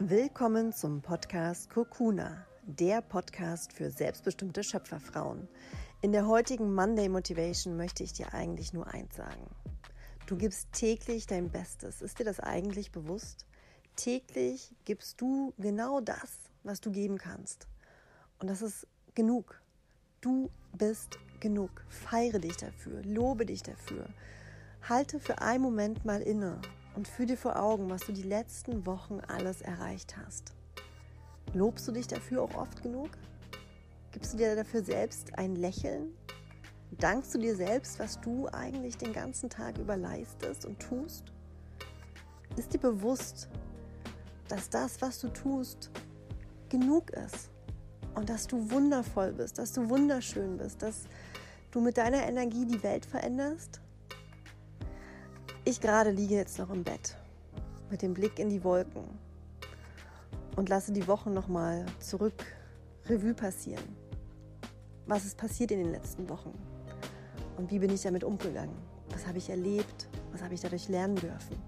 [0.00, 5.48] Willkommen zum Podcast Kokuna, der Podcast für selbstbestimmte Schöpferfrauen.
[6.02, 9.50] In der heutigen Monday Motivation möchte ich dir eigentlich nur eins sagen.
[10.28, 12.00] Du gibst täglich dein Bestes.
[12.00, 13.44] Ist dir das eigentlich bewusst?
[13.96, 17.66] Täglich gibst du genau das, was du geben kannst.
[18.38, 18.86] Und das ist
[19.16, 19.60] genug.
[20.20, 21.84] Du bist genug.
[21.88, 24.06] Feiere dich dafür, lobe dich dafür.
[24.88, 26.60] Halte für einen Moment mal inne
[26.98, 30.52] und führ dir vor Augen, was du die letzten Wochen alles erreicht hast.
[31.54, 33.10] Lobst du dich dafür auch oft genug?
[34.10, 36.12] Gibst du dir dafür selbst ein Lächeln?
[36.98, 41.22] Dankst du dir selbst, was du eigentlich den ganzen Tag über leistest und tust?
[42.56, 43.48] Ist dir bewusst,
[44.48, 45.92] dass das, was du tust,
[46.68, 47.48] genug ist
[48.16, 51.04] und dass du wundervoll bist, dass du wunderschön bist, dass
[51.70, 53.80] du mit deiner Energie die Welt veränderst?
[55.68, 57.14] Ich gerade liege jetzt noch im Bett
[57.90, 59.04] mit dem Blick in die Wolken
[60.56, 62.42] und lasse die Wochen nochmal zurück
[63.04, 63.84] Revue passieren.
[65.06, 66.54] Was ist passiert in den letzten Wochen?
[67.58, 68.78] Und wie bin ich damit umgegangen?
[69.10, 70.08] Was habe ich erlebt?
[70.32, 71.62] Was habe ich dadurch lernen dürfen?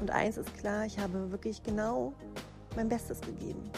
[0.00, 2.12] Und eins ist klar, ich habe wirklich genau
[2.74, 3.70] mein Bestes gegeben.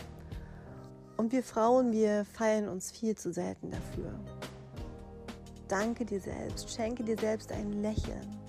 [1.18, 4.18] Und wir Frauen, wir feiern uns viel zu selten dafür.
[5.68, 8.45] Danke dir selbst, schenke dir selbst ein Lächeln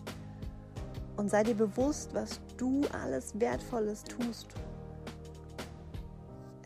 [1.18, 4.48] und sei dir bewusst, was du alles Wertvolles tust.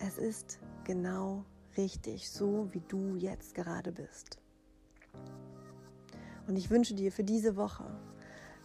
[0.06, 1.46] Es ist genau
[1.78, 4.38] richtig, so wie du jetzt gerade bist.
[6.48, 7.86] Und ich wünsche dir für diese Woche,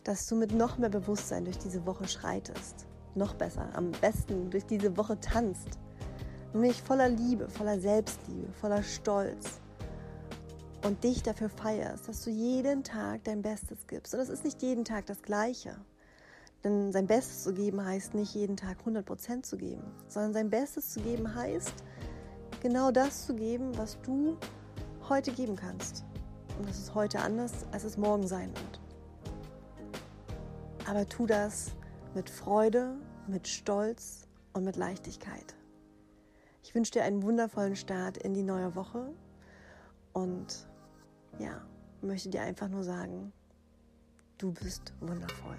[0.02, 2.86] dass du mit noch mehr Bewusstsein durch diese Woche schreitest.
[3.14, 5.78] Noch besser, am besten durch diese Woche tanzt.
[6.52, 9.60] Nämlich voller Liebe, voller Selbstliebe, voller Stolz,
[10.86, 14.14] und dich dafür feierst, dass du jeden Tag dein Bestes gibst.
[14.14, 15.76] Und es ist nicht jeden Tag das Gleiche.
[16.62, 20.92] Denn sein Bestes zu geben heißt nicht jeden Tag 100% zu geben, sondern sein Bestes
[20.92, 21.74] zu geben heißt
[22.62, 24.36] genau das zu geben, was du
[25.08, 26.04] heute geben kannst.
[26.56, 28.80] Und das ist heute anders, als es morgen sein wird.
[30.88, 31.72] Aber tu das
[32.14, 32.94] mit Freude,
[33.26, 35.56] mit Stolz und mit Leichtigkeit.
[36.62, 39.12] Ich wünsche dir einen wundervollen Start in die neue Woche
[40.12, 40.68] und
[41.38, 41.60] ja,
[42.02, 43.32] möchte dir einfach nur sagen,
[44.38, 45.58] du bist wundervoll.